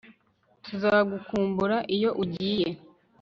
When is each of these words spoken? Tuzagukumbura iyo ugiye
Tuzagukumbura 0.63 1.77
iyo 1.95 2.09
ugiye 2.23 2.69